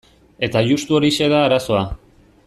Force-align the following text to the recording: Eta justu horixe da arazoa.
Eta 0.47 0.63
justu 0.69 0.97
horixe 0.99 1.27
da 1.33 1.43
arazoa. 1.49 1.83